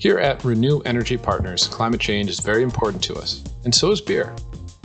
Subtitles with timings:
[0.00, 4.00] Here at Renew Energy Partners, climate change is very important to us, and so is
[4.00, 4.34] beer.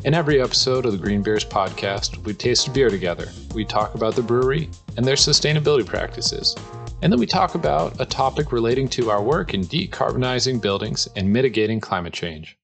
[0.03, 3.29] In every episode of the Green Beers podcast, we taste beer together.
[3.54, 6.54] We talk about the brewery and their sustainability practices.
[7.01, 11.32] And then we talk about a topic relating to our work in decarbonizing buildings and
[11.32, 12.57] mitigating climate change.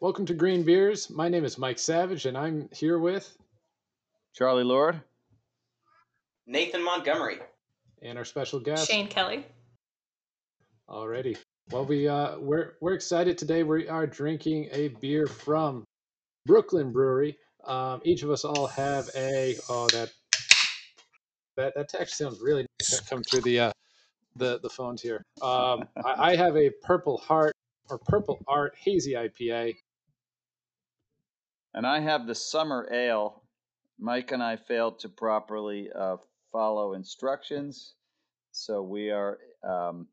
[0.00, 1.10] Welcome to Green Beers.
[1.10, 3.36] My name is Mike Savage, and I'm here with
[4.34, 5.00] Charlie Lord.
[6.46, 7.38] Nathan Montgomery.
[8.02, 8.88] and our special guest.
[8.88, 9.44] Shane Kelly.
[10.88, 11.36] Alrighty.
[11.70, 13.62] Well, we uh, we're we're excited today.
[13.64, 15.84] We are drinking a beer from
[16.46, 17.36] Brooklyn Brewery.
[17.64, 20.10] Um, each of us all have a oh that
[21.56, 23.72] that that text sounds really nice come through the uh,
[24.36, 25.22] the the phones here.
[25.42, 27.52] Um, I, I have a Purple Heart
[27.90, 29.74] or Purple Art Hazy IPA.
[31.74, 33.42] And I have the summer ale.
[33.98, 36.16] Mike and I failed to properly uh,
[36.52, 37.94] follow instructions,
[38.52, 40.06] so we are um,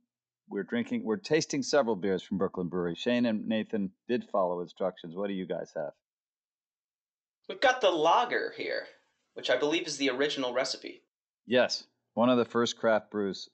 [0.49, 2.95] we're drinking we're tasting several beers from Brooklyn Brewery.
[2.95, 5.15] Shane and Nathan did follow instructions.
[5.15, 5.91] What do you guys have?
[7.47, 8.87] We've got the lager here,
[9.35, 11.03] which I believe is the original recipe.
[11.45, 11.83] Yes,
[12.15, 13.49] one of the first craft brews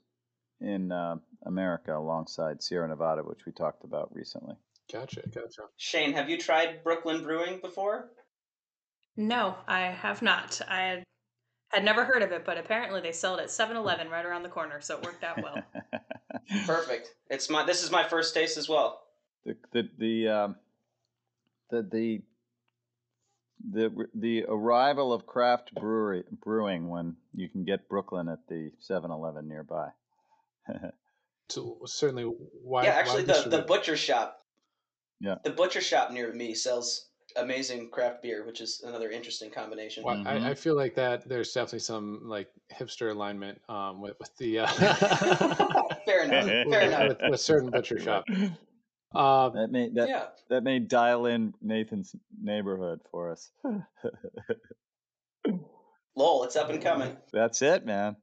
[0.62, 4.56] in uh, America, alongside Sierra Nevada, which we talked about recently.
[4.92, 5.62] Gotcha, gotcha.
[5.78, 8.10] Shane, have you tried Brooklyn Brewing before?
[9.16, 10.62] No, I have not.
[10.68, 11.04] I had,
[11.70, 14.50] had never heard of it, but apparently they sell it at 7-Eleven right around the
[14.50, 15.64] corner, so it worked out well.
[16.66, 17.14] Perfect.
[17.30, 19.02] It's my this is my first taste as well.
[19.46, 20.56] the the the um,
[21.70, 22.22] the the
[23.70, 29.48] the the arrival of craft brewery brewing when you can get Brooklyn at the 7-Eleven
[29.48, 29.90] nearby.
[31.50, 32.86] So certainly, why?
[32.86, 34.41] yeah, why actually the, the butcher shop.
[35.22, 35.36] Yeah.
[35.44, 40.04] The butcher shop near me sells amazing craft beer, which is another interesting combination.
[40.04, 40.26] Well, Mhm.
[40.28, 44.60] I, I feel like that there's definitely some like hipster alignment um, with with the
[44.60, 44.68] uh,
[46.06, 46.46] Fair enough.
[46.48, 47.08] Fair with, enough.
[47.08, 48.26] with, with certain butcher shop.
[49.14, 50.26] Um, That may that Yeah.
[50.50, 53.52] that may dial in Nathan's neighborhood for us.
[56.16, 57.16] Lol, it's up and coming.
[57.32, 58.16] That's it, man.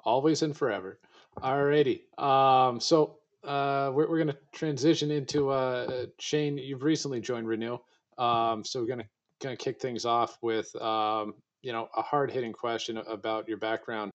[0.00, 0.98] always and forever.
[1.38, 2.02] Alrighty.
[2.18, 6.58] Um, so uh, we're we're gonna transition into uh, Shane.
[6.58, 7.78] You've recently joined Renew,
[8.18, 9.08] um, so we're gonna
[9.40, 14.10] gonna kick things off with um, you know a hard hitting question about your background.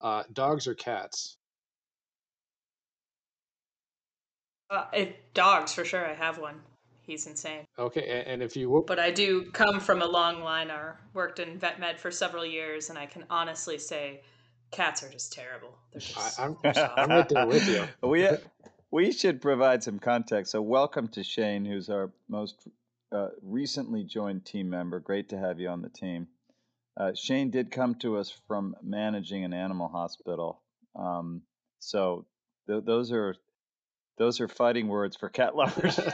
[0.00, 1.36] Uh, dogs or cats?
[4.70, 6.06] Uh, it, dogs, for sure.
[6.06, 6.60] I have one.
[7.02, 7.64] He's insane.
[7.78, 10.70] Okay, and, and if you were But I do come from a long line.
[10.70, 14.22] I worked in vet med for several years, and I can honestly say
[14.70, 15.76] cats are just terrible.
[15.92, 17.84] They're just, I, I'm they're just I'm right there with you.
[18.08, 18.28] we
[18.90, 20.52] we should provide some context.
[20.52, 22.68] So, welcome to Shane, who's our most
[23.12, 25.00] uh, recently joined team member.
[25.00, 26.28] Great to have you on the team.
[26.96, 30.60] Uh, Shane did come to us from managing an animal hospital,
[30.96, 31.42] um,
[31.78, 32.26] so
[32.68, 33.34] th- those are
[34.18, 35.98] those are fighting words for cat lovers.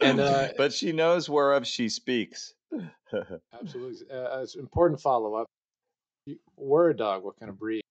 [0.00, 2.52] And, uh, but she knows whereof she speaks.
[3.58, 5.46] Absolutely, uh, it's important follow up.
[6.26, 7.24] You were a dog.
[7.24, 7.83] What kind of breed?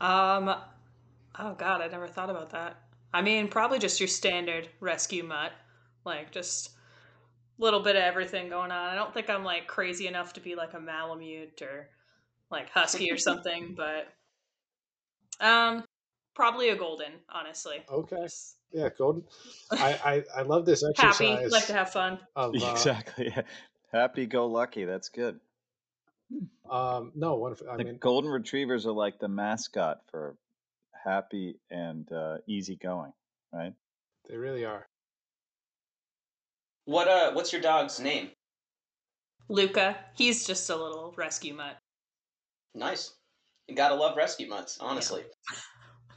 [0.00, 0.54] Um,
[1.38, 2.80] oh god, I never thought about that.
[3.12, 5.52] I mean, probably just your standard rescue mutt,
[6.04, 6.70] like just
[7.58, 8.90] a little bit of everything going on.
[8.90, 11.88] I don't think I'm like crazy enough to be like a Malamute or
[12.50, 14.08] like husky or something, but
[15.40, 15.84] um,
[16.34, 17.78] probably a golden, honestly.
[17.90, 18.26] Okay,
[18.72, 19.24] yeah, golden.
[19.70, 21.18] I I, I love this exercise.
[21.18, 22.18] happy, like to have fun.
[22.34, 23.34] of uh, exactly.
[23.92, 24.84] Happy go lucky.
[24.84, 25.40] That's good.
[26.70, 27.54] Um no one.
[27.70, 30.36] I the mean, golden retrievers are like the mascot for
[31.04, 33.12] happy and uh, easygoing,
[33.52, 33.72] right?
[34.28, 34.86] they really are.
[36.84, 38.30] What uh what's your dog's name?
[39.48, 41.78] Luca, he's just a little rescue mutt.
[42.74, 43.14] Nice.
[43.68, 45.24] You gotta love rescue mutts, honestly.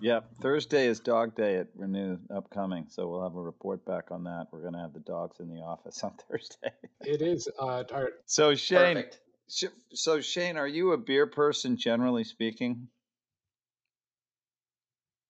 [0.01, 4.23] Yeah, Thursday is Dog Day at Renew upcoming, so we'll have a report back on
[4.23, 4.47] that.
[4.49, 6.71] We're going to have the dogs in the office on Thursday.
[7.01, 7.49] It is.
[7.59, 9.19] Uh, our, So Shane, Perfect.
[9.49, 12.89] So Shane, are you a beer person generally speaking?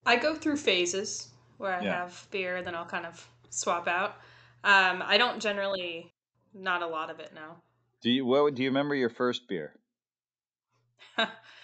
[0.06, 2.04] I go through phases where I Yeah.
[2.04, 4.16] have beer, then I'll kind of swap out.
[4.63, 6.12] Um, I don't generally,
[6.54, 7.57] not a lot of it now.
[8.01, 9.80] Do you what do you remember your first beer?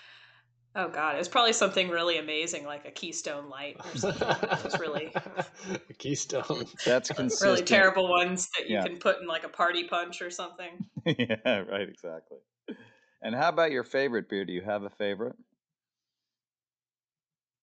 [0.75, 4.27] oh God, it was probably something really amazing, like a Keystone Light or something.
[4.29, 5.13] It was really,
[5.89, 6.65] a keystone.
[6.85, 7.49] That's consistent.
[7.51, 8.83] really terrible ones that you Yeah.
[8.83, 10.85] can put in like a party punch or something.
[11.05, 12.37] yeah, right, exactly.
[13.21, 14.45] And how about your favorite beer?
[14.45, 15.35] Do you have a favorite?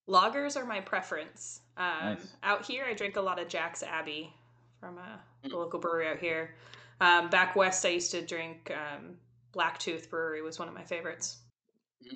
[0.09, 1.61] Lagers are my preference.
[1.77, 2.27] Um, Nice.
[2.43, 4.33] Out here, I drink a lot of Jack's Abbey
[4.81, 5.03] from uh,
[5.43, 5.53] the Mm.
[5.55, 6.55] local brewery out here.
[7.01, 9.17] Um, back west, I used to drink um,
[9.55, 11.39] Blacktooth Brewery was one of my favorites.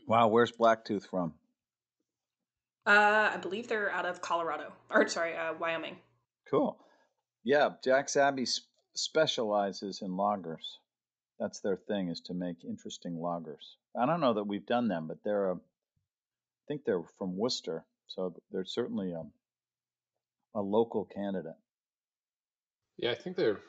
[0.07, 1.35] Wow, where's Blacktooth from?
[2.87, 5.97] Uh, I believe they're out of Colorado, or sorry, uh, Wyoming.
[6.51, 6.79] Cool.
[7.43, 8.61] Yeah, Jack's Abbey s-
[8.95, 10.79] specializes in lagers.
[11.41, 13.75] That's their thing is to make interesting lagers.
[14.01, 15.59] I don't know that we've done them, but they're a, I
[16.69, 19.23] think they're from Worcester, so they're certainly a,
[20.59, 21.57] a local candidate.
[22.99, 23.61] Yeah, I think they're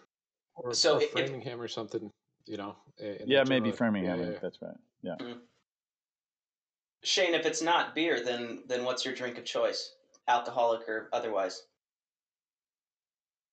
[0.55, 2.11] or, So or if- Framingham or something.
[2.45, 2.75] You know.
[2.97, 4.19] in Yeah, maybe Framingham.
[4.21, 4.37] yeah, yeah.
[4.41, 4.77] That's right.
[5.01, 5.15] Yeah.
[7.07, 9.93] Shane, if it's not beer, then then what's your drink of choice,
[10.27, 11.63] alcoholic or otherwise?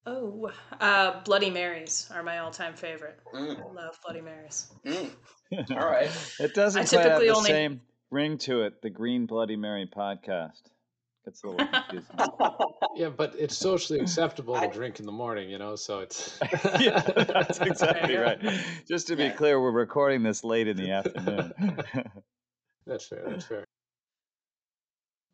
[0.06, 3.18] Oh, uh, Bloody Marys are my all-time favorite.
[3.34, 4.66] Mm, I love Bloody Marys.
[4.84, 5.10] mm.
[5.70, 6.10] All right.
[6.40, 7.80] it doesn't I quite have the only- same
[8.10, 8.82] ring to it.
[8.82, 10.60] The Green Bloody Mary podcast.
[11.24, 12.16] Gets a little confusing.
[12.96, 15.74] Yeah, but it's socially acceptable to drink in the morning, you know.
[15.74, 16.38] So it's
[16.78, 18.38] yeah, that's exactly right.
[18.86, 19.32] Just to be Yeah.
[19.32, 21.52] clear, we're recording this late in the afternoon.
[22.86, 23.22] That's fair.
[23.26, 23.64] That's fair.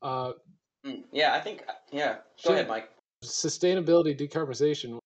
[0.03, 0.33] Uh,
[0.87, 1.63] Mm, yeah, I think.
[1.93, 2.15] Yeah.
[2.15, 2.91] Go Shane, ahead, Mike.
[3.23, 4.99] sustainability, decarbonization.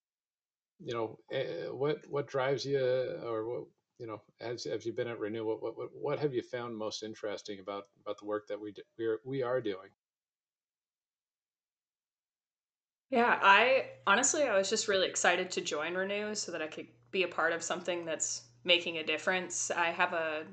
[0.78, 2.78] You know, eh, what what drives you,
[3.24, 3.64] or what
[3.98, 5.44] you know, as have you been at Renew?
[5.44, 8.72] What what what- what have you found most interesting about about the work that we
[8.72, 9.90] d- we are we are doing?
[13.10, 16.88] Yeah, I honestly, I was just really excited to join Renew so that I could
[17.10, 19.70] be a part of something that's making a difference.
[19.70, 20.46] I have a,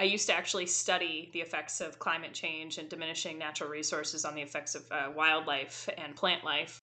[0.00, 4.34] I used to actually study the effects of climate change and diminishing natural resources on
[4.34, 6.80] the effects of uh, wildlife and plant life.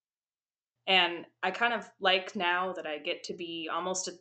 [0.86, 4.12] And I kind of like now that I get to be almost a,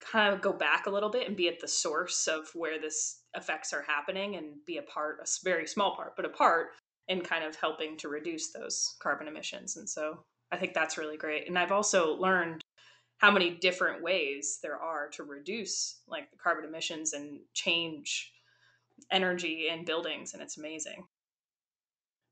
[0.00, 3.20] kind of go back a little bit and be at the source of where this
[3.36, 6.70] effects are happening and be a part, a very small part, but a part
[7.06, 9.76] in kind of helping to reduce those carbon emissions.
[9.76, 11.46] And so I think that's really great.
[11.46, 12.63] And I've also learned
[13.18, 18.32] how many different ways there are to reduce like the carbon emissions and change
[19.10, 21.06] energy in buildings and it's amazing.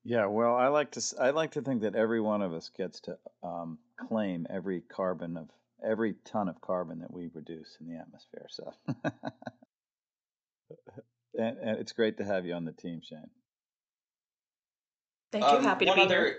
[0.04, 3.00] Yeah, well, I like to i like to think that every one of us gets
[3.02, 5.48] to um, claim every carbon of
[5.84, 8.46] every ton of carbon that we produce in the atmosphere.
[8.50, 8.72] So,
[11.38, 13.30] and, and it's great to have you on the team, Shane.
[15.30, 15.50] Thank you.
[15.50, 16.38] Um, Happy to one be other, here.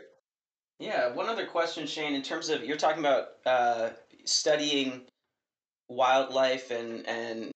[0.79, 2.15] Yeah, one other question, Shane.
[2.15, 3.89] In terms of you're talking about uh,
[4.25, 5.05] studying
[5.89, 7.51] wildlife and and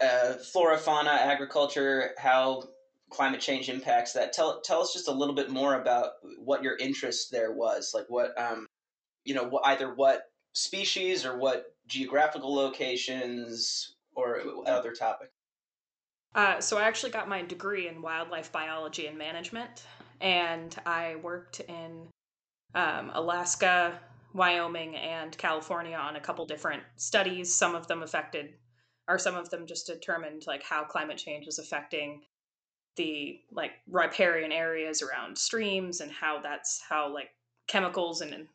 [0.00, 2.64] uh, flora, fauna, agriculture, how
[3.10, 4.32] climate change impacts that.
[4.32, 7.92] Tell tell us just a little bit more about what your interest there was.
[7.94, 8.66] Like what um,
[9.24, 10.22] you know, either what
[10.54, 15.30] species or what geographical locations or other topic.
[16.34, 19.84] Uh, so I actually got my degree in wildlife biology and management,
[20.20, 22.08] and I worked in
[22.74, 23.98] um, Alaska,
[24.36, 27.54] Wyoming, and California on a couple different studies.
[27.54, 28.54] Some of them affected,
[29.08, 32.22] or some of them just determined like how climate change was affecting
[32.96, 37.30] the like riparian areas around streams and how that's how like
[37.66, 38.46] chemicals and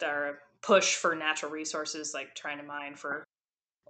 [0.00, 3.24] their push for natural resources like trying to mine for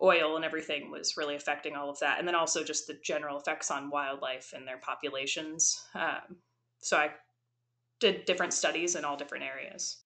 [0.02, 2.18] oil and everything was really affecting all of that.
[2.18, 5.80] And then also just the general effects on wildlife and their populations.
[5.94, 6.36] Um,
[6.80, 7.10] so i
[8.00, 10.01] did different studies in all different areas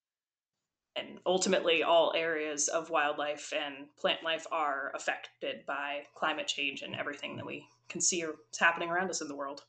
[0.96, 6.94] and ultimately all areas of wildlife and plant life are affected by climate change and
[6.94, 9.62] everything that we can see is happening around us in the world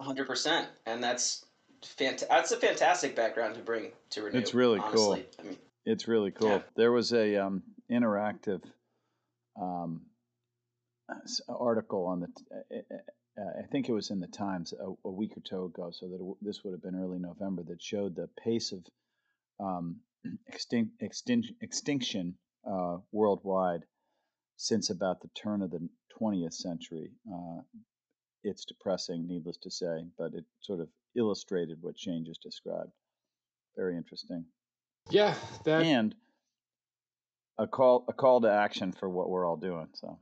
[0.00, 1.44] Hundred percent, and that's
[1.82, 4.38] fant- That's a fantastic background to bring to Renew.
[4.38, 5.12] It's really cool.
[5.12, 5.26] honestly.
[5.38, 6.48] I mean, It's really cool.
[6.48, 6.62] Yeah.
[6.76, 8.62] There was a um, interactive
[9.60, 10.02] um,
[11.48, 12.26] article on the.
[12.26, 12.44] T-
[12.90, 12.96] uh,
[13.40, 16.06] uh, I think it was in the Times a, a week or two ago, so
[16.06, 17.62] that it, w- this would have been early November.
[17.62, 18.84] That showed the pace of
[19.60, 19.96] um,
[20.52, 22.34] extin- extin- extinction
[22.70, 23.82] uh, worldwide
[24.56, 25.88] since about the turn of the
[26.20, 27.10] 20th century.
[27.32, 27.60] Uh,
[28.42, 32.92] it's depressing, needless to say, but it sort of illustrated what Shane just described.
[33.76, 34.44] Very interesting
[35.10, 35.34] Yeah,
[35.64, 36.14] that and
[37.58, 39.88] a call a call to action for what we're all doing.
[39.94, 40.18] So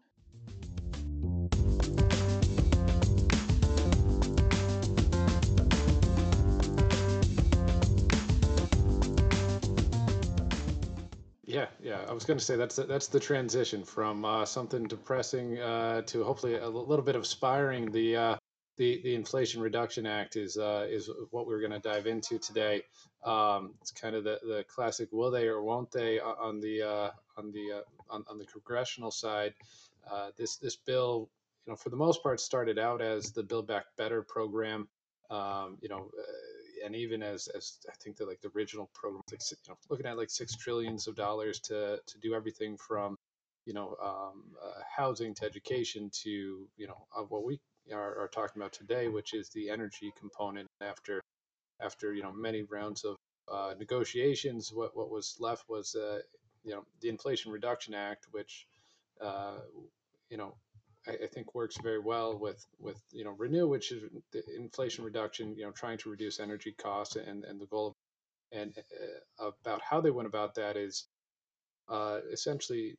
[11.93, 12.05] Yeah.
[12.09, 16.25] I was going to say that's that's the transition from uh, something depressing uh, to
[16.25, 17.93] hopefully a little bit of aspiring.
[17.93, 18.37] The uh,
[18.79, 22.83] the the Inflation Reduction Act is uh, is what we're going to dive into today.
[23.25, 27.11] Um, it's kind of the, the classic will they or won't they on the uh,
[27.37, 29.53] on the uh, on, on the congressional side.
[30.11, 31.29] Uh, this this bill
[31.67, 34.89] you know, for the most part, started out as the Build Back Better program.
[35.31, 36.23] Um, you know, uh,
[36.85, 40.07] and even as as I think the like the original program, like, you know, looking
[40.07, 43.17] at like six trillions of dollars to to do everything from
[43.67, 47.59] you know um, uh, housing to education to you know uh, what we
[47.93, 50.69] are, are talking about today, which is the energy component.
[50.81, 51.21] After
[51.81, 53.17] after you know many rounds of
[53.51, 56.21] uh, negotiations, what what was left was uh,
[56.65, 58.67] you know the Inflation Reduction Act, which
[59.21, 59.59] uh,
[60.31, 60.55] you know
[61.07, 65.05] I, I, think works very well with with you know Renew, which is the inflation
[65.05, 67.97] reduction, you know trying to reduce energy costs and and the goal
[68.53, 68.75] and
[69.41, 71.09] uh, about how they went about that is
[71.89, 72.97] uh, essentially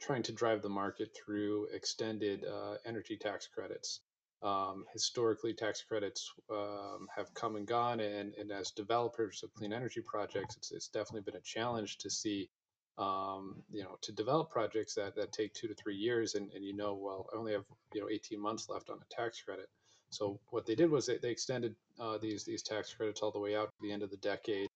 [0.00, 4.00] trying to drive the market through extended uh, energy tax credits.
[4.42, 9.72] Um, historically, tax credits um, have come and gone, and, and as developers of clean
[9.72, 12.50] energy projects, it's, it's definitely been a challenge to see,
[12.98, 16.64] um, you know, to develop projects that, that take two to three years, and, and
[16.64, 19.68] you know, well, I only have you know 18 months left on a tax credit.
[20.10, 23.38] So what they did was they, they extended uh, these these tax credits all the
[23.38, 24.68] way out to the end of the decade.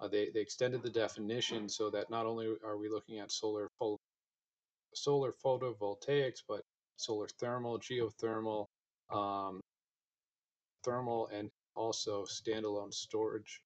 [0.00, 3.68] Uh, they, they extended the definition so that not only are we looking at solar
[4.94, 6.62] solar photovoltaics, but
[6.96, 8.66] solar thermal, geothermal,
[9.10, 9.60] um,
[10.84, 13.60] thermal, and also standalone storage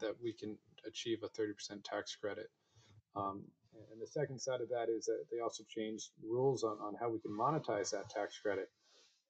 [0.00, 2.48] that we can achieve a 30% tax credit.
[3.16, 3.42] Um,
[3.92, 7.08] and the second side of that is that they also changed rules on, on how
[7.08, 8.70] we can monetize that tax credit.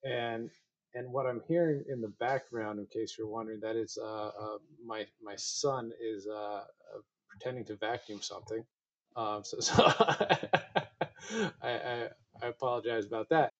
[0.04, 0.50] And
[0.94, 4.58] and what I'm hearing in the background, in case you're wondering, that is uh, uh,
[4.84, 8.64] my my son is uh, uh pretending to vacuum something.
[9.16, 10.38] Um, so, so I,
[11.62, 12.08] I,
[12.42, 13.52] I apologize about that.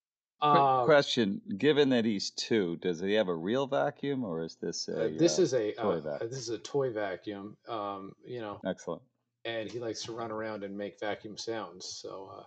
[0.43, 4.89] Um, question: Given that he's two, does he have a real vacuum, or is this
[4.89, 5.05] a?
[5.05, 7.57] Uh, this uh, is a toy uh, this is a toy vacuum.
[7.69, 8.61] Um, you know.
[8.67, 9.03] Excellent.
[9.45, 11.87] And he likes to run around and make vacuum sounds.
[11.87, 12.45] So uh,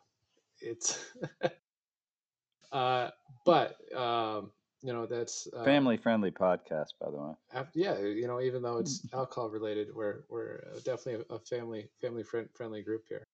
[0.61, 1.03] it's.
[2.71, 3.09] uh,
[3.45, 7.63] but um, you know that's uh, family friendly podcast, by the way.
[7.73, 12.47] Yeah, you know, even though it's alcohol related, we're we're definitely a family family friend,
[12.53, 13.25] friendly group here.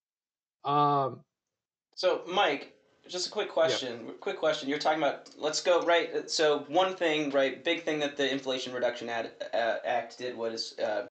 [0.64, 1.22] Um,
[1.96, 2.74] so, Mike,
[3.08, 4.06] just a quick question.
[4.06, 4.12] Yeah.
[4.20, 4.70] Quick question.
[4.70, 6.30] You're talking about let's go right.
[6.30, 10.78] So, one thing, right, big thing that the Inflation Reduction Ad, uh, Act did was,
[10.80, 11.06] uh,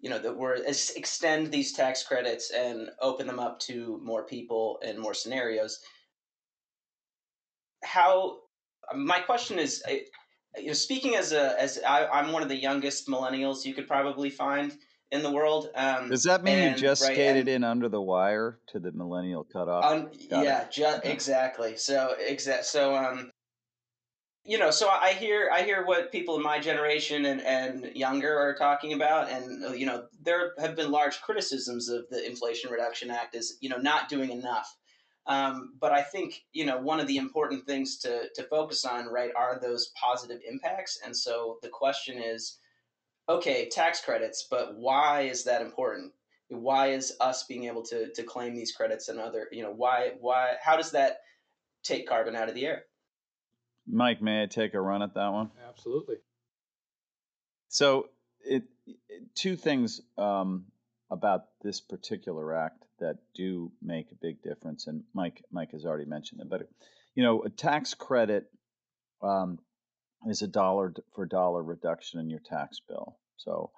[0.00, 4.80] you know, that we're extend these tax credits and open them up to more people
[4.84, 5.80] and more scenarios.
[7.84, 8.38] How?
[8.94, 9.82] My question is,
[10.56, 13.86] you know, speaking as a as I, I'm one of the youngest millennials you could
[13.86, 14.72] probably find
[15.10, 15.70] in the world.
[15.74, 18.92] Um, Does that mean and, you just right, skated in under the wire to the
[18.92, 19.84] millennial cutoff?
[19.84, 21.76] Um, yeah, ju- exactly.
[21.76, 22.64] So exact.
[22.66, 23.29] So um,
[24.44, 28.38] you know, so I hear I hear what people in my generation and, and younger
[28.38, 33.10] are talking about, and you know, there have been large criticisms of the Inflation Reduction
[33.10, 34.76] Act as you know not doing enough.
[35.26, 39.06] Um, but I think you know one of the important things to to focus on,
[39.06, 40.98] right, are those positive impacts.
[41.04, 42.58] And so the question is,
[43.28, 46.12] okay, tax credits, but why is that important?
[46.48, 50.12] Why is us being able to to claim these credits and other, you know, why
[50.18, 51.18] why how does that
[51.84, 52.84] take carbon out of the air?
[53.86, 55.50] Mike, may I take a run at that one?
[55.68, 56.16] Absolutely.
[57.68, 58.08] So,
[58.42, 60.66] it, it two things um,
[61.10, 66.04] about this particular act that do make a big difference, and Mike Mike has already
[66.04, 66.48] mentioned them.
[66.48, 66.68] But
[67.14, 68.46] you know, a tax credit
[69.22, 69.58] um,
[70.26, 73.16] is a dollar for dollar reduction in your tax bill.
[73.36, 73.70] So,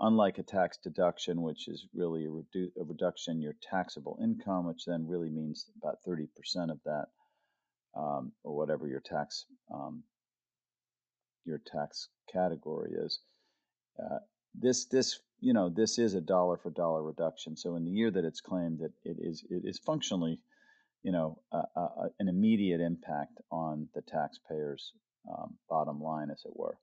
[0.00, 4.66] unlike a tax deduction, which is really a, redu- a reduction in your taxable income,
[4.66, 6.26] which then really means about 30%
[6.70, 7.06] of that,
[7.96, 10.02] um, or whatever your tax um,
[11.44, 13.20] your tax category is.
[13.98, 14.18] Uh,
[14.54, 17.56] this this you know this is a dollar for dollar reduction.
[17.56, 20.40] So in the year that it's claimed that it is it is functionally
[21.02, 24.92] you know an immediate impact on the taxpayer's
[25.30, 26.78] um, bottom line, as it were.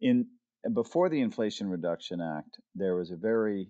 [0.00, 0.26] In
[0.72, 3.68] before the Inflation Reduction Act, there was a very,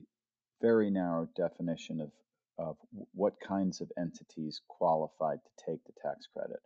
[0.61, 2.11] very narrow definition of,
[2.59, 2.77] of
[3.15, 6.61] what kinds of entities qualified to take the tax credit.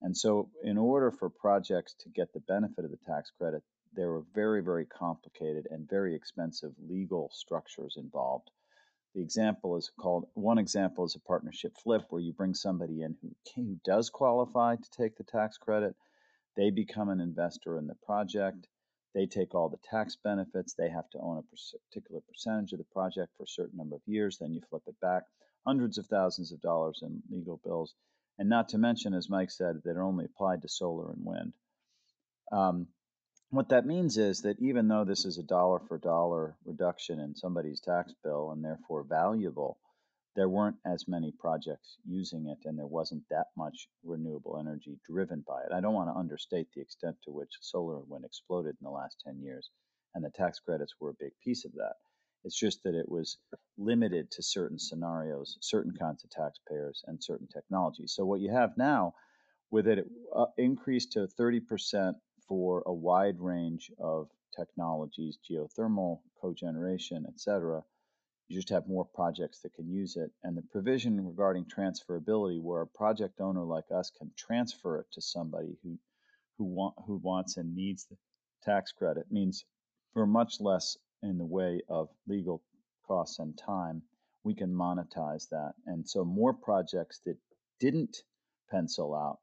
[0.00, 3.62] And so, in order for projects to get the benefit of the tax credit,
[3.94, 8.50] there were very, very complicated and very expensive legal structures involved.
[9.14, 13.14] The example is called one example is a partnership flip where you bring somebody in
[13.20, 15.94] who, who does qualify to take the tax credit.
[16.56, 18.66] They become an investor in the project.
[19.14, 20.74] They take all the tax benefits.
[20.74, 21.42] They have to own a
[21.90, 24.38] particular percentage of the project for a certain number of years.
[24.38, 25.24] Then you flip it back.
[25.66, 27.94] Hundreds of thousands of dollars in legal bills.
[28.38, 31.52] And not to mention, as Mike said, that are only applied to solar and wind.
[32.50, 32.88] Um,
[33.50, 37.34] what that means is that even though this is a dollar for dollar reduction in
[37.34, 39.78] somebody's tax bill and therefore valuable,
[40.34, 45.44] there weren't as many projects using it and there wasn't that much renewable energy driven
[45.46, 45.72] by it.
[45.72, 48.90] I don't want to understate the extent to which solar and wind exploded in the
[48.90, 49.70] last 10 years,
[50.14, 51.94] and the tax credits were a big piece of that.
[52.44, 53.38] It's just that it was
[53.78, 58.14] limited to certain scenarios, certain kinds of taxpayers, and certain technologies.
[58.16, 59.14] So what you have now,
[59.70, 62.14] with it uh, increased to 30%
[62.48, 67.82] for a wide range of technologies, geothermal, cogeneration, et cetera,
[68.52, 70.30] you just have more projects that can use it.
[70.44, 75.22] And the provision regarding transferability, where a project owner like us can transfer it to
[75.22, 75.98] somebody who
[76.58, 78.16] who want who wants and needs the
[78.62, 79.64] tax credit, means
[80.12, 82.62] for much less in the way of legal
[83.06, 84.02] costs and time,
[84.44, 85.72] we can monetize that.
[85.86, 87.38] And so more projects that
[87.80, 88.18] didn't
[88.70, 89.38] pencil out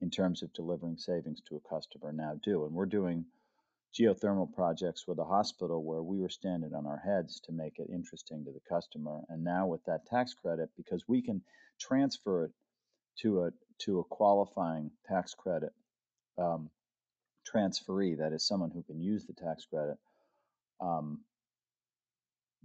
[0.00, 2.64] in terms of delivering savings to a customer now do.
[2.64, 3.24] And we're doing
[3.98, 7.90] geothermal projects with a hospital where we were standing on our heads to make it
[7.92, 9.20] interesting to the customer.
[9.28, 11.42] And now with that tax credit, because we can
[11.78, 12.52] transfer it
[13.20, 15.72] to a to a qualifying tax credit
[16.38, 16.70] um,
[17.52, 19.98] transferee, that is someone who can use the tax credit,
[20.80, 21.20] um,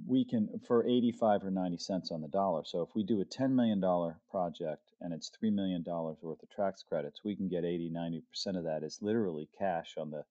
[0.06, 2.64] we can for 85 or 90 cents on the dollar.
[2.66, 3.82] So if we do a $10 million
[4.30, 8.64] project and it's $3 million worth of tax credits, we can get 80, 90% of
[8.66, 10.24] that is literally cash on the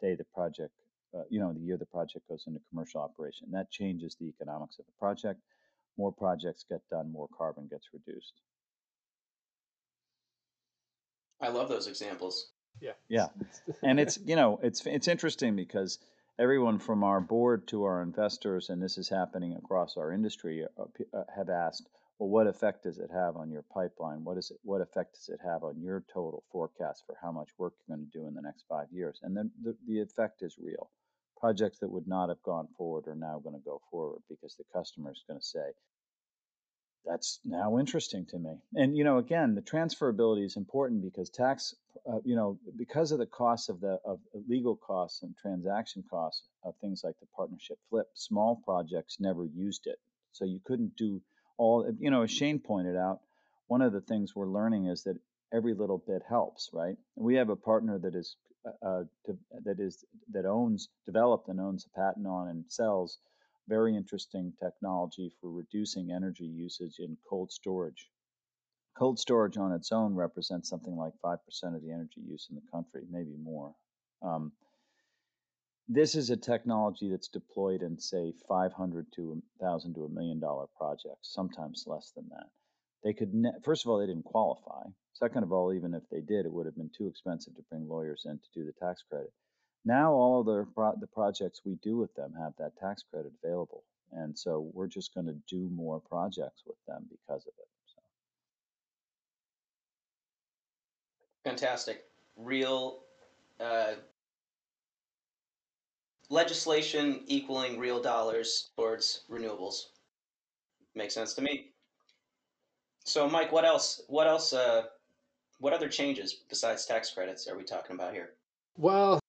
[0.00, 0.72] day the project,
[1.14, 3.48] uh, you know, the year the project goes into commercial operation.
[3.52, 5.40] That changes the economics of the project.
[5.96, 8.34] More projects get done, more carbon gets reduced.
[11.40, 12.50] I love those examples.
[12.80, 12.92] Yeah.
[13.08, 13.28] Yeah.
[13.82, 15.98] And it's, you know, it's it's interesting because
[16.38, 20.82] everyone from our board to our investors, and this is happening across our industry, uh,
[21.16, 24.22] uh, have asked, well, what effect does it have on your pipeline?
[24.24, 24.58] What is it?
[24.62, 28.08] What effect does it have on your total forecast for how much work you're going
[28.10, 29.18] to do in the next five years?
[29.22, 30.90] And then the, the effect is real.
[31.40, 34.64] Projects that would not have gone forward are now going to go forward because the
[34.72, 35.72] customer is going to say,
[37.04, 38.62] that's now interesting to me.
[38.74, 41.74] And you know, again, the transferability is important because tax,
[42.10, 46.46] uh, you know, because of the costs of the of legal costs and transaction costs
[46.62, 49.98] of things like the partnership flip, small projects never used it,
[50.32, 51.20] so you couldn't do
[51.56, 51.90] all.
[51.98, 53.20] You know, as Shane pointed out,
[53.66, 55.16] one of the things we're learning is that
[55.52, 56.96] every little bit helps, right?
[57.16, 58.36] We have a partner that is
[58.66, 59.04] uh, uh
[59.64, 63.18] that is that owns, developed and owns a patent on and sells
[63.68, 68.10] very interesting technology for reducing energy usage in cold storage.
[68.96, 71.38] Cold storage on its own represents something like 5%
[71.74, 73.74] of the energy use in the country, maybe more.
[74.22, 74.52] Um,
[75.88, 80.66] this is a technology that's deployed in, say, 500 to 1,000 to a million dollar
[80.76, 82.46] projects, sometimes less than that.
[83.02, 84.84] They could, ne- first of all, they didn't qualify.
[85.12, 87.88] Second of all, even if they did, it would have been too expensive to bring
[87.88, 89.32] lawyers in to do the tax credit.
[89.84, 93.32] Now all of the pro- the projects we do with them have that tax credit
[93.42, 97.68] available, and so we're just going to do more projects with them because of it.
[97.86, 98.00] So.
[101.44, 102.04] Fantastic,
[102.36, 103.00] real
[103.60, 103.94] uh,
[106.34, 109.76] legislation equaling real dollars towards renewables.
[110.94, 111.70] Makes sense to me.
[113.04, 114.02] So, Mike, what else?
[114.08, 114.52] What else?
[114.52, 114.82] Uh,
[115.60, 118.30] what other changes besides tax credits are we talking about here?
[118.76, 119.20] Well,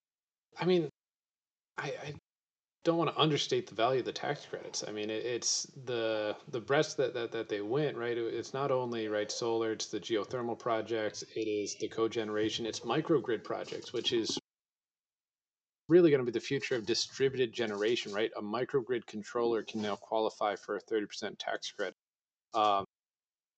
[0.58, 0.88] I mean,
[1.78, 2.14] I, I
[2.84, 4.84] don't want to understate the value of the tax credits.
[4.86, 8.18] I mean, it, it's the the breadth that, that that they went right.
[8.18, 13.44] It's not only right solar, it's the geothermal projects, it is the cogeneration, it's microgrid
[13.44, 14.38] projects, which is
[15.88, 18.12] really going to be the future of distributed generation.
[18.12, 21.94] Right, a microgrid controller can now qualify for a thirty percent tax credit.
[22.54, 22.84] Um,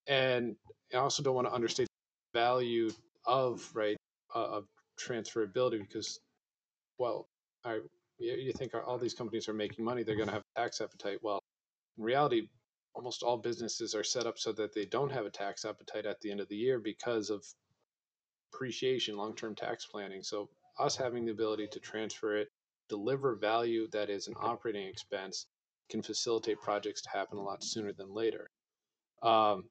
[0.06, 0.56] and
[0.94, 1.88] I also don't want to understate
[2.32, 2.90] the value
[3.26, 3.96] of right
[4.34, 4.64] uh, of
[4.98, 6.18] transferability because
[6.98, 7.28] well,
[7.64, 7.80] I,
[8.18, 11.18] you think all these companies are making money, they're going to have a tax appetite.
[11.22, 11.40] Well,
[11.96, 12.48] in reality,
[12.94, 16.20] almost all businesses are set up so that they don't have a tax appetite at
[16.20, 17.44] the end of the year because of
[18.52, 20.22] appreciation, long term tax planning.
[20.22, 22.48] So, us having the ability to transfer it,
[22.88, 25.46] deliver value that is an operating expense,
[25.90, 28.50] can facilitate projects to happen a lot sooner than later.
[29.22, 29.64] Um,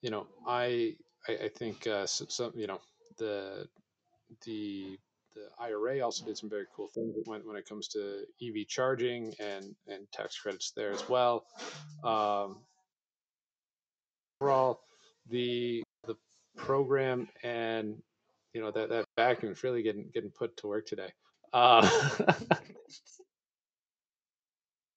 [0.00, 0.96] you know, I
[1.28, 2.80] I, I think uh, some you know
[3.18, 3.66] the
[4.44, 4.98] the
[5.34, 9.32] the IRA also did some very cool things when, when it comes to EV charging
[9.40, 11.46] and, and tax credits there as well.
[12.04, 12.58] Um,
[14.40, 14.80] overall,
[15.30, 16.16] the the
[16.56, 18.02] program and
[18.54, 21.10] you know that that vacuum is really getting getting put to work today.
[21.52, 21.88] Uh,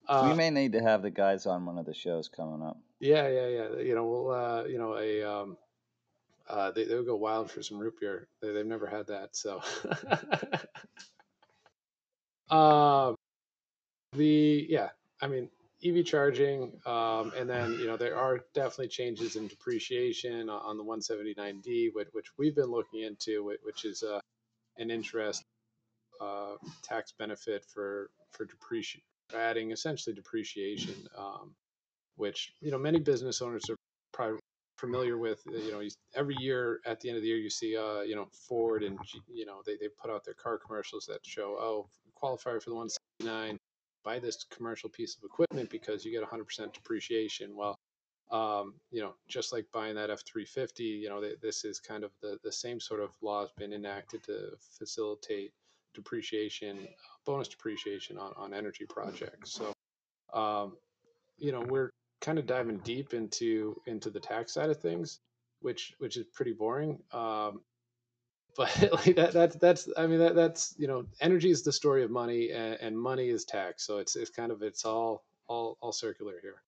[0.07, 2.77] uh, we may need to have the guys on one of the shows coming up.
[2.99, 3.81] Yeah, yeah, yeah.
[3.81, 5.57] You know, we'll uh, you know a um,
[6.49, 8.27] uh, they they would go wild for some root beer.
[8.41, 9.61] They, they've never had that, so.
[12.49, 13.13] uh,
[14.13, 14.89] the yeah,
[15.21, 15.49] I mean
[15.85, 20.83] EV charging, um, and then you know there are definitely changes in depreciation on the
[20.83, 24.19] 179D, which, which we've been looking into, which is uh,
[24.77, 25.43] an interest
[26.21, 29.01] uh, tax benefit for for depreciation,
[29.35, 31.53] adding essentially depreciation, um,
[32.15, 33.77] which you know many business owners are
[34.13, 34.39] probably
[34.77, 35.41] familiar with.
[35.45, 35.81] You know,
[36.15, 38.97] every year at the end of the year, you see, uh, you know, Ford and
[39.31, 42.75] you know they they put out their car commercials that show, oh, qualify for the
[42.75, 43.59] 179
[44.05, 47.55] buy this commercial piece of equipment because you get 100% depreciation.
[47.55, 47.77] Well,
[48.31, 52.37] um, you know, just like buying that F-350, you know, this is kind of the,
[52.43, 55.51] the same sort of law has been enacted to facilitate
[55.93, 56.87] depreciation,
[57.25, 59.51] bonus depreciation on, on energy projects.
[59.51, 59.73] So,
[60.33, 60.77] um,
[61.37, 61.89] you know, we're
[62.21, 65.19] kind of diving deep into into the tax side of things,
[65.61, 66.99] which which is pretty boring.
[67.11, 67.61] Um,
[68.57, 72.03] but like that that's that's i mean that that's you know energy is the story
[72.03, 73.85] of money and, and money is tax.
[73.85, 76.61] So it's it's kind of it's all all all circular here.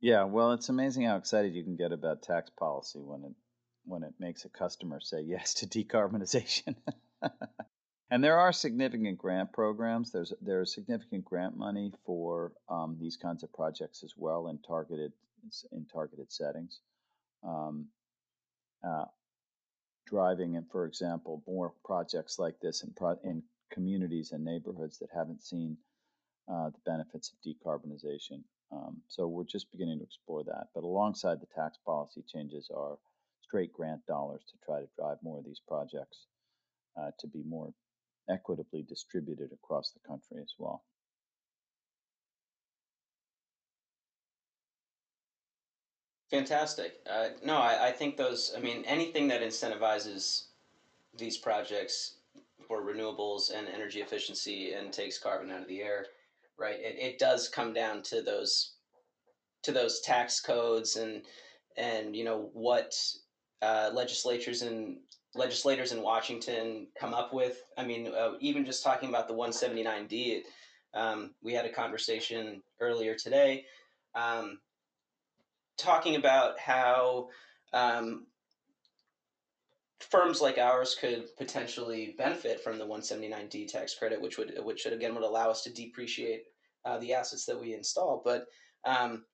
[0.00, 3.32] Yeah well it's amazing how excited you can get about tax policy when it
[3.86, 6.76] when it makes a customer say yes to decarbonization.
[8.14, 10.12] And there are significant grant programs.
[10.12, 15.12] There's there's significant grant money for um, these kinds of projects as well in targeted
[15.72, 16.78] in targeted settings.
[17.42, 17.88] Um,
[18.86, 19.06] uh,
[20.06, 25.10] driving, and for example, more projects like this in, pro- in communities and neighborhoods that
[25.14, 25.76] haven't seen
[26.50, 28.42] uh, the benefits of decarbonization.
[28.72, 30.68] Um, so we're just beginning to explore that.
[30.74, 32.98] But alongside the tax policy changes are
[33.42, 36.26] straight grant dollars to try to drive more of these projects
[37.00, 37.72] uh, to be more
[38.28, 40.82] equitably distributed across the country as well.
[46.34, 46.96] Fantastic.
[47.08, 50.46] Uh, no, I, I think those, I mean, anything that incentivizes
[51.16, 52.16] these projects
[52.66, 56.06] for renewables and energy efficiency and takes carbon out of the air,
[56.58, 56.74] right?
[56.80, 58.72] It, it does come down to those
[59.62, 61.22] to those tax codes and
[61.76, 62.92] and you know what
[63.62, 64.96] uh, legislatures and
[65.36, 67.62] legislators in Washington come up with.
[67.78, 70.42] I mean, uh, even just talking about the 179D,
[70.94, 73.66] um, we had a conversation earlier today.
[74.16, 74.58] Um,
[75.76, 77.28] talking about how
[77.72, 78.26] um,
[80.00, 85.14] firms like ours could potentially benefit from the 179D tax credit, which would which again
[85.14, 86.44] would allow us to depreciate
[86.84, 88.22] uh, the assets that we install.
[88.24, 88.46] But
[88.84, 89.24] um,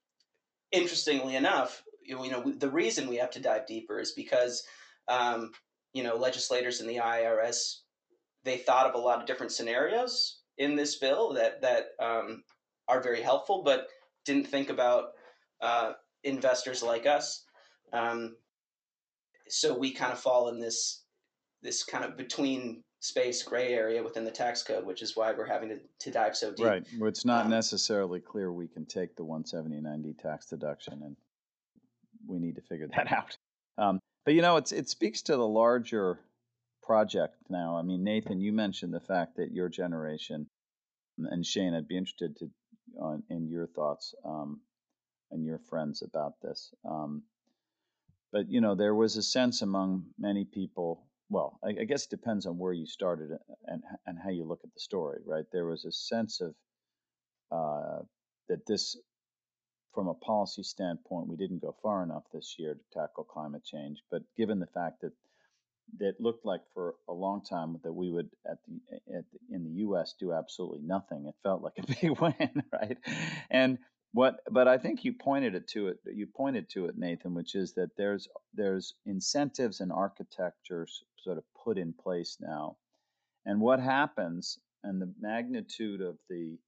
[0.73, 4.65] interestingly enough, you know, the reason we have to dive deeper is because
[5.09, 5.51] um,
[5.93, 7.81] you know legislators in the IRS
[8.45, 12.43] they thought of a lot of different scenarios in this bill that that um,
[12.89, 13.89] are very helpful, but
[14.25, 15.11] didn't think about
[15.61, 15.93] uh,
[16.25, 17.45] investors like us.
[17.93, 18.37] Um,
[19.49, 21.03] so we kind of fall in this
[21.63, 25.47] this kind of between space gray area within the tax code, which is why we're
[25.47, 26.67] having to, to dive so deep.
[26.67, 26.87] Right.
[26.99, 31.17] Well, it's not um, necessarily clear we can take the 179D tax deduction, and
[32.27, 33.37] we need to figure that out.
[33.79, 36.21] Um, but you know, it's it speaks to the larger
[36.83, 37.77] project now.
[37.77, 40.47] I mean, Nathan, you mentioned the fact that your generation,
[41.19, 42.51] and Shane, I'd be interested to
[43.01, 44.15] on in your thoughts.
[44.25, 44.61] Um,
[45.31, 46.73] and your friends about this.
[46.89, 47.23] Um,
[48.33, 51.07] but you know, there was a sense among many people.
[51.29, 53.31] Well, I, I, guess it depends on where you started
[53.67, 55.45] and and how you look at the story, right?
[55.53, 56.55] There was a sense of
[57.51, 58.03] uh,
[58.49, 58.97] that this,
[59.95, 64.03] from a policy standpoint, we didn't go far enough this year to tackle climate change.
[64.11, 65.13] But given the fact that
[65.99, 69.65] that looked like for a long time that we would at the, at the, in
[69.65, 70.15] the U.S.
[70.19, 71.27] do absolutely nothing.
[71.27, 72.99] It felt like a big win, right?
[73.51, 73.79] And
[74.13, 75.99] what, but I think you pointed it to it.
[76.05, 81.45] You pointed to it, Nathan, which is that there's there's incentives and architectures sort of
[81.65, 82.77] put in place now,
[83.47, 86.59] and what happens and the magnitude of the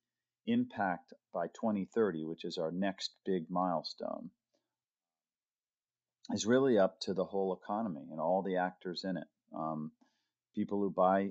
[0.47, 4.31] impact by 2030, which is our next big milestone,
[6.33, 9.27] is really up to the whole economy and all the actors in it.
[9.57, 9.91] Um,
[10.55, 11.31] people who buy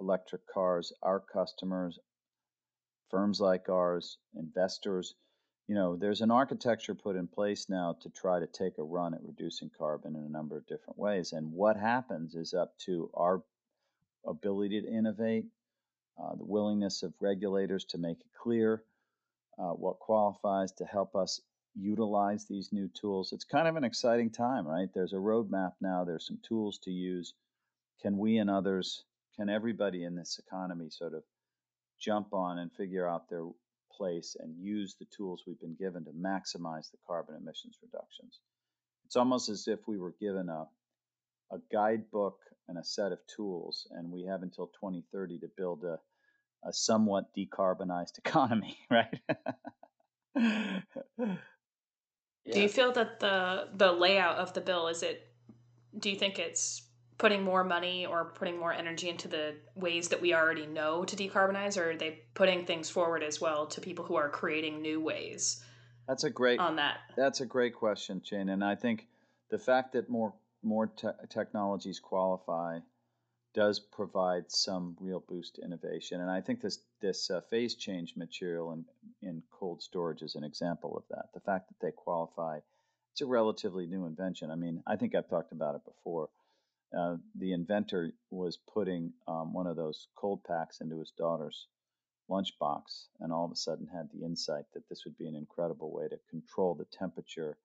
[0.00, 1.98] electric cars, our customers,
[3.10, 5.14] firms like ours, investors,
[5.72, 9.14] you know, there's an architecture put in place now to try to take a run
[9.14, 11.32] at reducing carbon in a number of different ways.
[11.32, 13.42] And what happens is up to our
[14.26, 15.46] ability to innovate,
[16.22, 18.84] uh, the willingness of regulators to make it clear
[19.58, 21.40] uh, what qualifies to help us
[21.74, 23.32] utilize these new tools.
[23.32, 24.90] It's kind of an exciting time, right?
[24.92, 27.32] There's a roadmap now, there's some tools to use.
[28.02, 29.04] Can we and others,
[29.36, 31.22] can everybody in this economy sort of
[31.98, 33.46] jump on and figure out their
[33.96, 38.40] place and use the tools we've been given to maximize the carbon emissions reductions.
[39.04, 40.66] It's almost as if we were given a,
[41.52, 45.98] a guidebook and a set of tools, and we have until 2030 to build a,
[46.66, 49.20] a somewhat decarbonized economy, right?
[52.44, 52.54] Yeah.
[52.54, 55.28] Do you feel that the the layout of the bill is it?
[55.96, 56.82] Do you think it's
[57.22, 61.14] putting more money or putting more energy into the ways that we already know to
[61.14, 65.00] decarbonize, or are they putting things forward as well to people who are creating new
[65.00, 65.62] ways?
[66.08, 66.96] That's a great on that.
[67.16, 68.48] That's a great question, Shane.
[68.48, 69.06] And I think
[69.50, 72.80] the fact that more more te- technologies qualify
[73.54, 76.20] does provide some real boost to innovation.
[76.20, 78.84] And I think this this uh, phase change material in
[79.22, 81.26] in cold storage is an example of that.
[81.34, 82.58] The fact that they qualify,
[83.12, 84.50] it's a relatively new invention.
[84.50, 86.28] I mean, I think I've talked about it before.
[86.96, 91.68] Uh, the inventor was putting um, one of those cold packs into his daughter's
[92.30, 95.92] lunchbox, and all of a sudden had the insight that this would be an incredible
[95.92, 97.56] way to control the temperature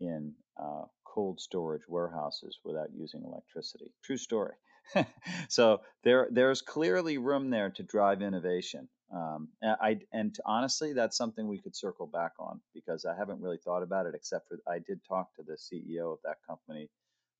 [0.00, 3.92] in uh, cold storage warehouses without using electricity.
[4.02, 4.54] True story.
[5.48, 8.88] so there, there's clearly room there to drive innovation.
[9.14, 13.42] Um, and I, and honestly, that's something we could circle back on because I haven't
[13.42, 16.88] really thought about it, except for I did talk to the CEO of that company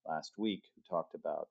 [0.06, 1.48] last week who talked about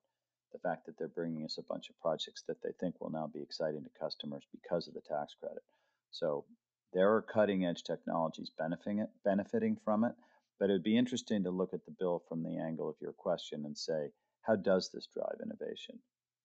[0.52, 3.26] the fact that they're bringing us a bunch of projects that they think will now
[3.26, 5.62] be exciting to customers because of the tax credit.
[6.10, 6.44] So
[6.92, 10.12] there are cutting edge technologies benefiting it, benefiting from it,
[10.60, 13.12] but it would be interesting to look at the bill from the angle of your
[13.12, 14.10] question and say,
[14.42, 15.98] how does this drive innovation,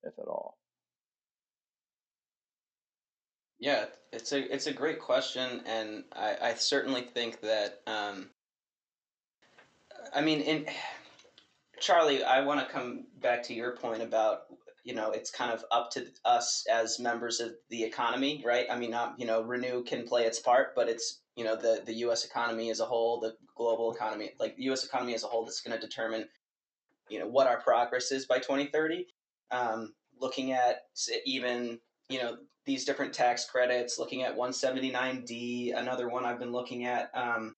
[0.03, 0.57] if at all?
[3.59, 8.29] Yeah, it's a it's a great question, and I, I certainly think that um,
[10.13, 10.67] I mean in
[11.79, 14.41] Charlie, I want to come back to your point about
[14.83, 18.65] you know it's kind of up to us as members of the economy, right?
[18.69, 21.83] I mean, not you know, Renew can play its part, but it's you know the
[21.85, 22.25] the U.S.
[22.25, 24.85] economy as a whole, the global economy, like the U.S.
[24.85, 26.27] economy as a whole, that's going to determine
[27.09, 29.07] you know what our progress is by 2030.
[29.51, 30.83] Um, looking at
[31.25, 36.85] even you know these different tax credits, looking at 179D, another one I've been looking
[36.85, 37.55] at, um,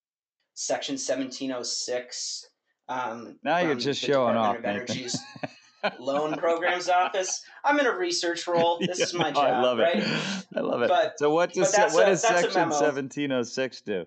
[0.54, 2.49] Section 1706
[2.90, 5.20] um, now you're just showing Department off, of Energy's
[6.00, 7.44] loan programs office.
[7.64, 8.80] I'm in a research role.
[8.80, 9.98] This yeah, is my job, I love right?
[9.98, 10.46] it.
[10.56, 10.90] I love it.
[10.90, 14.06] But, so what does what a, does Section 1706 do?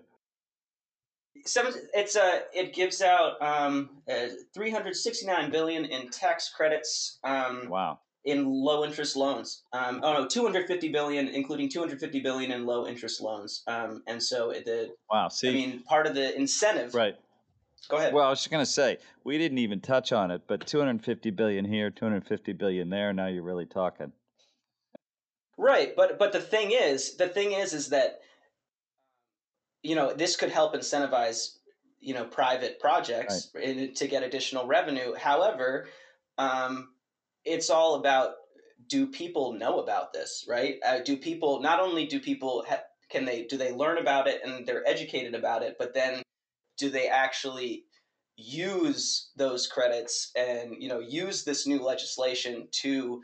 [1.45, 7.19] Seven, it's a it gives out um, uh, 369 billion in tax credits.
[7.23, 7.99] Um, wow.
[8.25, 13.19] In low interest loans, um, oh no, 250 billion, including 250 billion in low interest
[13.19, 13.63] loans.
[13.67, 17.17] Um, and so the wow, see, I mean, part of the incentive, right?
[17.89, 18.13] Go ahead.
[18.13, 21.31] Well, I was just going to say we didn't even touch on it, but 250
[21.31, 23.11] billion here, 250 billion there.
[23.13, 24.11] Now you're really talking.
[25.57, 28.21] Right, but but the thing is, the thing is, is that
[29.83, 31.57] you know this could help incentivize
[31.99, 33.63] you know private projects right.
[33.63, 35.13] in, to get additional revenue.
[35.13, 35.87] However,
[36.37, 36.89] um,
[37.45, 38.33] it's all about
[38.87, 40.77] do people know about this, right?
[40.85, 44.41] Uh, do people not only do people ha- can they do they learn about it
[44.43, 46.22] and they're educated about it, but then
[46.83, 47.85] do they actually
[48.35, 53.21] use those credits and you know use this new legislation to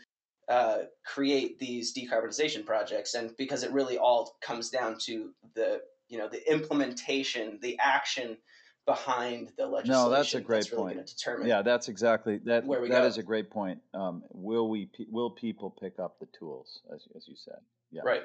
[0.48, 3.16] uh, create these decarbonization projects?
[3.16, 8.38] And because it really all comes down to the you know the implementation the action
[8.86, 11.06] behind the legislation no that's a great that's really point.
[11.06, 13.80] determine yeah that's exactly that where we that is a great point.
[13.94, 17.60] Um, will we will people pick up the tools as, as you said?
[17.92, 18.04] Yeah.
[18.06, 18.24] Right.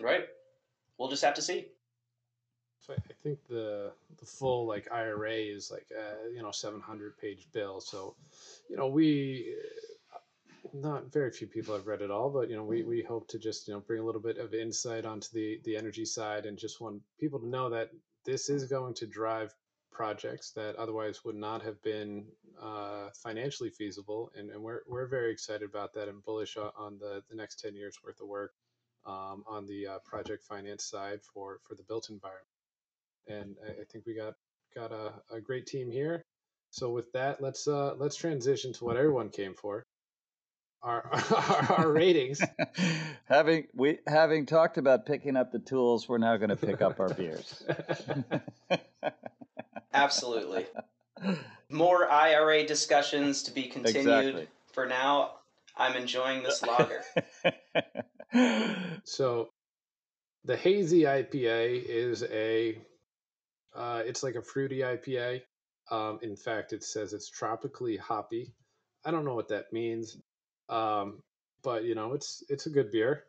[0.00, 0.26] Right.
[0.98, 1.68] We'll just have to see
[2.80, 7.46] so I think the the full like IRA is like a, you know 700 page
[7.52, 7.80] bill.
[7.80, 8.16] So,
[8.68, 9.54] you know, we
[10.72, 13.38] not very few people have read it all, but you know, we we hope to
[13.38, 16.58] just you know bring a little bit of insight onto the the energy side and
[16.58, 17.90] just want people to know that
[18.24, 19.54] this is going to drive
[19.92, 22.24] projects that otherwise would not have been
[22.62, 27.22] uh, financially feasible, and, and we're we're very excited about that and bullish on the
[27.28, 28.52] the next 10 years worth of work
[29.04, 32.46] um, on the uh, project finance side for for the built environment
[33.26, 34.34] and I think we got
[34.74, 36.24] got a, a great team here.
[36.70, 39.84] So with that, let's uh, let's transition to what everyone came for.
[40.82, 42.40] Our our, our ratings.
[43.24, 47.00] having we having talked about picking up the tools, we're now going to pick up
[47.00, 47.64] our beers.
[49.92, 50.66] Absolutely.
[51.68, 53.96] More IRA discussions to be continued.
[53.96, 54.48] Exactly.
[54.72, 55.32] For now,
[55.76, 57.02] I'm enjoying this lager.
[59.04, 59.50] so,
[60.44, 62.78] the hazy IPA is a
[63.74, 65.42] uh, it's like a fruity IPA.
[65.90, 68.52] Um, in fact, it says it's tropically hoppy.
[69.04, 70.18] I don't know what that means,
[70.68, 71.22] um,
[71.62, 73.24] but you know, it's it's a good beer.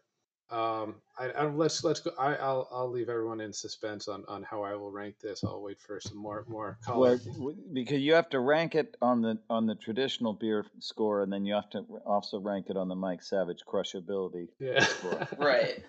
[0.51, 2.11] Um, I, I let's let's go.
[2.19, 5.45] I, I'll I'll leave everyone in suspense on, on how I will rank this.
[5.45, 7.19] I'll wait for some more more color.
[7.39, 11.31] Well, because you have to rank it on the on the traditional beer score, and
[11.31, 14.49] then you have to also rank it on the Mike Savage crushability.
[14.59, 14.85] Yeah.
[15.37, 15.81] right.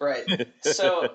[0.00, 0.48] Right.
[0.62, 1.08] So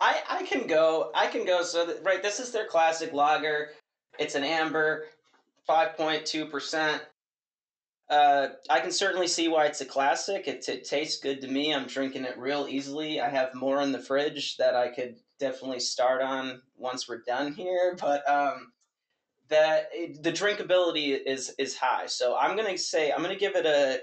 [0.00, 1.10] I I can go.
[1.14, 1.62] I can go.
[1.62, 3.70] So that, right, this is their classic lager.
[4.18, 5.06] It's an amber,
[5.66, 7.02] five point two percent.
[8.08, 10.46] Uh, I can certainly see why it's a classic.
[10.46, 11.74] It, it tastes good to me.
[11.74, 13.20] I'm drinking it real easily.
[13.20, 17.52] I have more in the fridge that I could definitely start on once we're done
[17.52, 17.96] here.
[18.00, 18.72] But um,
[19.48, 22.06] that the drinkability is is high.
[22.06, 24.00] So I'm gonna say I'm gonna give it a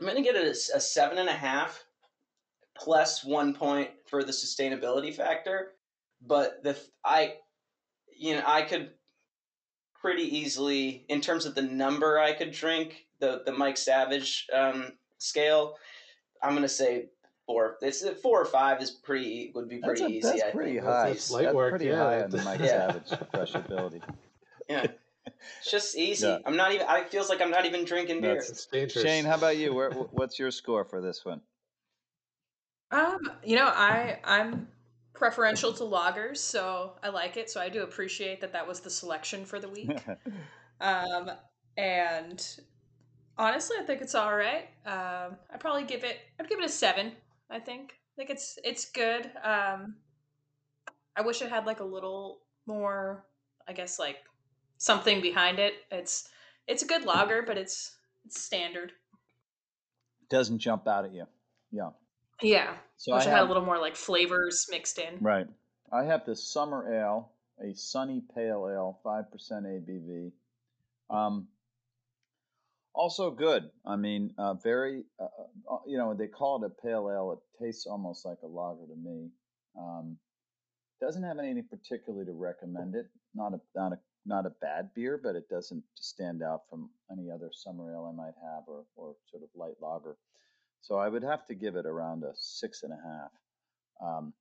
[0.00, 1.84] I'm gonna give it a, a seven and a half
[2.78, 5.72] plus one point for the sustainability factor.
[6.26, 7.34] But the I
[8.16, 8.90] you know I could
[10.00, 14.92] pretty easily in terms of the number I could drink the the Mike Savage um,
[15.18, 15.74] scale.
[16.42, 17.06] I'm gonna say
[17.46, 17.76] four.
[17.82, 20.28] It's four or five is pretty would be pretty that's a, easy.
[20.28, 20.84] That's I pretty think.
[20.84, 21.08] high.
[21.10, 21.96] That's light that's work, pretty yeah.
[21.96, 22.92] high on the Mike Yeah.
[22.92, 24.02] Savage crushability.
[24.68, 24.86] Yeah,
[25.26, 26.26] it's just easy.
[26.26, 26.38] Yeah.
[26.46, 26.86] I'm not even.
[26.86, 28.34] I feels like I'm not even drinking beer.
[28.34, 29.04] That's- dangerous.
[29.04, 29.74] Shane, how about you?
[29.74, 31.40] Where, what's your score for this one?
[32.90, 34.68] Um, you know, I I'm
[35.12, 37.50] preferential to lagers, so I like it.
[37.50, 39.98] So I do appreciate that that was the selection for the week.
[40.80, 41.28] Um,
[41.76, 42.46] and
[43.36, 44.68] honestly, I think it's all right.
[44.86, 46.18] Um, I'd probably give it.
[46.38, 47.12] I'd give it a seven.
[47.50, 47.94] I think.
[47.94, 49.30] I think it's it's good.
[49.42, 49.96] Um,
[51.16, 53.24] I wish it had like a little more.
[53.66, 54.18] I guess like
[54.76, 55.74] something behind it.
[55.90, 56.28] It's
[56.68, 58.92] it's a good lager, but it's it's standard.
[60.30, 61.26] Doesn't jump out at you.
[61.72, 61.90] Yeah.
[62.42, 62.74] Yeah.
[62.96, 65.18] So wish I it had a little more like flavors mixed in.
[65.20, 65.46] right.
[65.92, 67.32] I have the summer ale,
[67.64, 70.32] a sunny pale ale, five percent ABV.
[71.10, 71.48] Um,
[72.94, 73.70] also good.
[73.86, 75.04] I mean, uh, very.
[75.18, 75.24] Uh,
[75.70, 77.32] uh, you know, they call it a pale ale.
[77.32, 79.30] It tastes almost like a lager to me.
[79.78, 80.18] Um,
[81.00, 83.06] doesn't have anything particularly to recommend it.
[83.34, 87.30] Not a not a not a bad beer, but it doesn't stand out from any
[87.30, 90.16] other summer ale I might have or or sort of light lager.
[90.82, 93.30] So I would have to give it around a six and a half.
[94.00, 94.32] Um,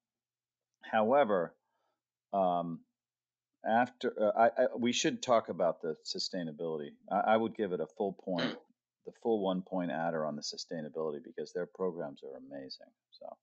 [0.81, 1.53] however,
[2.33, 2.79] um,
[3.65, 6.91] after uh, I, I, we should talk about the sustainability.
[7.11, 8.55] I, I would give it a full point,
[9.05, 12.87] the full one point adder on the sustainability because their programs are amazing.
[13.11, 13.35] So,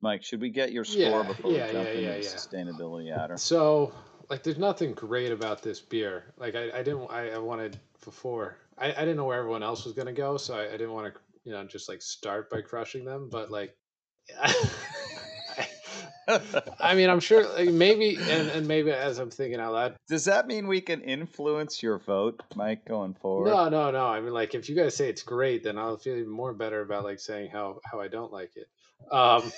[0.00, 3.16] Mike, should we get your score Yeah, before yeah, we jump yeah, into yeah, sustainability
[3.16, 3.36] adder?
[3.36, 3.92] So,
[4.30, 6.24] like, there's nothing great about this beer.
[6.38, 9.84] Like, I, I didn't, I, I wanted before, I, I didn't know where everyone else
[9.84, 10.36] was going to go.
[10.36, 13.28] So I, I didn't want to, you know, just like start by crushing them.
[13.30, 13.76] But, like,
[16.80, 20.26] I mean, I'm sure like, maybe, and, and maybe as I'm thinking out loud, Does
[20.26, 23.48] that mean we can influence your vote, Mike, going forward?
[23.48, 24.06] no, no, no.
[24.06, 26.80] I mean, like, if you guys say it's great, then I'll feel even more better
[26.82, 28.68] about like saying how how I don't like it.
[29.12, 29.52] Um,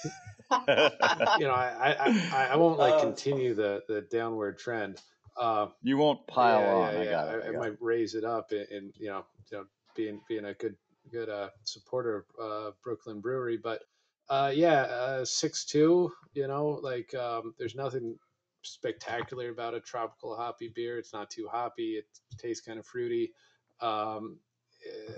[0.68, 5.00] you know, I I, I, I won't like Oh, continue the the downward trend.
[5.36, 6.94] Uh, you won't pile yeah, on.
[6.94, 7.10] Yeah, I yeah.
[7.10, 7.42] got it.
[7.42, 7.70] I, I I got it.
[7.70, 9.64] might raise it up and, and you know, you know,
[9.96, 10.76] being being a good
[11.12, 13.82] good uh, supporter of uh, Brooklyn Brewery, but
[14.30, 16.12] uh, yeah, uh, six two.
[16.34, 18.16] You know, like um, there's nothing
[18.62, 20.98] spectacular about a tropical hoppy beer.
[20.98, 21.96] It's not too hoppy.
[21.98, 22.06] It
[22.38, 23.32] tastes kind of fruity.
[23.80, 24.38] Um,
[24.86, 25.12] eh,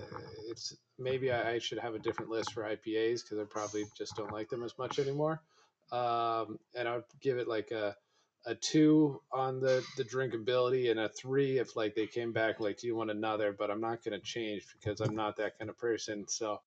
[0.49, 4.15] it's maybe I, I should have a different list for IPAs because I probably just
[4.15, 5.41] don't like them as much anymore.
[5.91, 7.95] Um, and I'd give it like a
[8.45, 12.77] a two on the the drinkability and a three if like they came back like
[12.77, 15.69] do you want another but i'm not going to change because i'm not that kind
[15.69, 16.59] of person so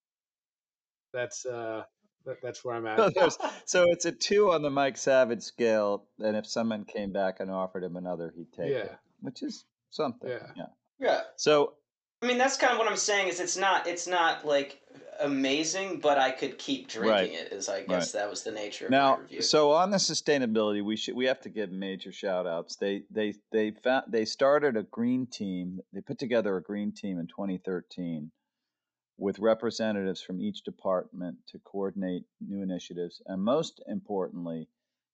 [1.13, 1.83] that's uh
[2.25, 3.13] that, that's where i'm at
[3.65, 7.51] so it's a two on the Mike Savage scale, and if someone came back and
[7.51, 8.79] offered him another, he'd take Yeah.
[8.79, 10.29] it, which is something.
[10.29, 10.47] Yeah.
[10.57, 10.67] yeah.
[10.99, 11.21] yeah.
[11.37, 11.75] So
[12.23, 13.29] I mean, that's kind of what I'm saying.
[13.29, 14.81] Is it's not it's not like
[15.21, 17.31] amazing, but I could keep drinking Right.
[17.33, 17.53] it.
[17.53, 19.43] Is I guess that was the nature of now, review.
[19.43, 22.77] so on the sustainability, we should we have to give major shout outs.
[22.77, 25.81] They they they found they started a green team.
[25.93, 28.33] They put together a green team in 2013
[29.17, 34.69] with representatives from each department to coordinate new initiatives, and most importantly,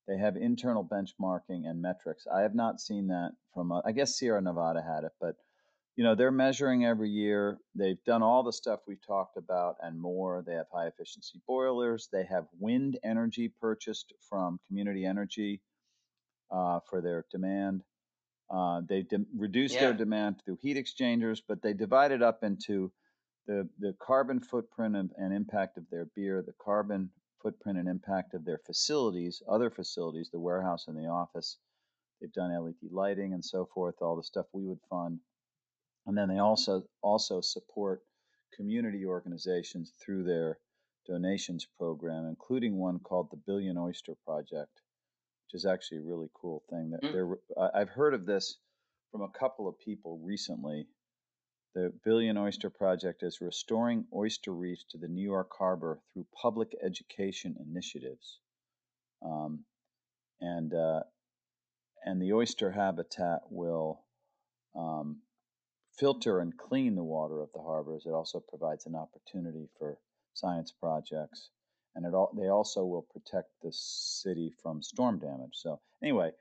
[0.08, 2.26] they have internal benchmarking and metrics.
[2.26, 3.72] I have not seen that from.
[3.72, 5.36] uh, I guess Sierra Nevada had it, but
[5.96, 10.00] you know they're measuring every year they've done all the stuff we've talked about and
[10.00, 15.60] more they have high efficiency boilers they have wind energy purchased from community energy
[16.50, 17.82] uh, for their demand
[18.50, 22.90] uh, they de- reduced their demand through heat exchangers but they divide it up into
[23.46, 27.10] the, the carbon footprint of, and impact of their beer the carbon
[27.44, 31.58] footprint and impact of their facilities other facilities the warehouse and the office.
[32.20, 35.20] They've done led lighting and so forth all the stuff we would fund
[36.06, 38.02] and then they also also support
[38.56, 40.58] community organizations through their
[41.06, 44.80] donations program, including one called the Billion Oyster Project,
[45.46, 46.90] which is actually a really cool thing.
[46.90, 47.38] That Mm.
[47.74, 48.58] I've heard of this
[49.10, 50.86] from a couple of people recently.
[51.74, 56.76] The Billion Oyster Project is restoring oyster reefs to the New York Harbor through public
[56.80, 58.38] education initiatives,
[59.22, 59.64] um,
[60.40, 61.02] and uh,
[62.04, 64.04] and the oyster habitat will
[64.76, 65.20] um,
[65.96, 68.04] filter and clean the water of the harbors.
[68.06, 69.98] It also provides an opportunity for
[70.34, 71.50] science projects,
[71.94, 75.54] and it all, they also will protect the city from storm damage.
[75.54, 76.32] So anyway,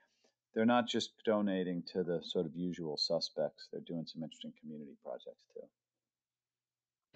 [0.54, 3.68] they're not just donating to the sort of usual suspects.
[3.70, 5.66] They're doing some interesting community projects too.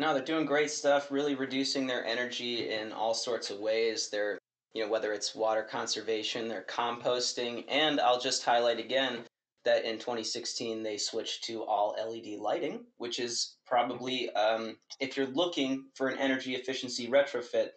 [0.00, 4.08] No, they're doing great stuff, really reducing their energy in all sorts of ways.
[4.10, 4.38] They're,
[4.72, 9.24] you know, whether it's water conservation, they're composting, and I'll just highlight again
[9.68, 15.26] that in 2016 they switched to all LED lighting, which is probably, um, if you're
[15.26, 17.68] looking for an energy efficiency retrofit,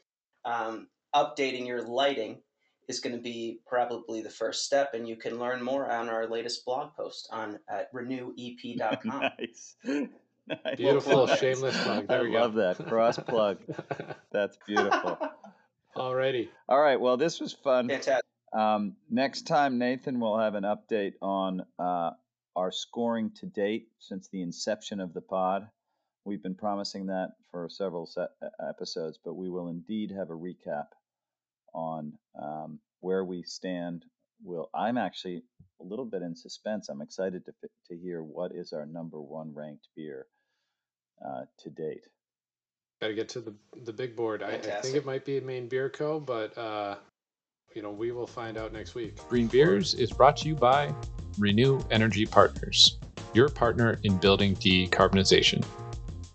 [0.45, 2.41] um, updating your lighting
[2.87, 4.93] is going to be probably the first step.
[4.93, 9.01] And you can learn more on our latest blog post on at renewep.com.
[9.39, 9.75] nice.
[9.83, 10.77] nice.
[10.77, 11.37] Beautiful, plug.
[11.39, 12.07] shameless plug.
[12.07, 12.39] There I we go.
[12.39, 13.57] love that cross plug.
[14.31, 15.17] That's beautiful.
[15.95, 16.47] Alrighty.
[16.69, 16.99] All right.
[16.99, 17.89] Well, this was fun.
[17.89, 18.25] Fantastic.
[18.53, 22.11] Um, next time, Nathan we'll have an update on uh,
[22.55, 25.67] our scoring to date since the inception of the pod.
[26.25, 28.29] We've been promising that for several set
[28.67, 30.87] episodes, but we will indeed have a recap
[31.73, 34.05] on um, where we stand.
[34.43, 35.43] Will I'm actually
[35.79, 36.89] a little bit in suspense.
[36.89, 37.53] I'm excited to
[37.89, 40.27] to hear what is our number one ranked beer
[41.25, 42.05] uh, to date.
[43.01, 44.43] Got to get to the the big board.
[44.43, 46.97] I, I think it might be Maine Beer Co., but uh,
[47.75, 49.15] you know we will find out next week.
[49.29, 50.93] Green Beers is brought to you by
[51.37, 52.97] Renew Energy Partners,
[53.33, 55.63] your partner in building decarbonization.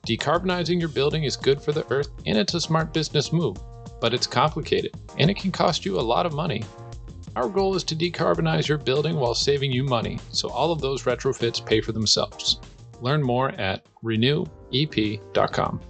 [0.06, 3.56] Decarbonizing your building is good for the earth and it's a smart business move,
[4.00, 6.64] but it's complicated and it can cost you a lot of money.
[7.34, 11.02] Our goal is to decarbonize your building while saving you money, so all of those
[11.02, 12.60] retrofits pay for themselves.
[13.02, 15.80] Learn more at renewep.com.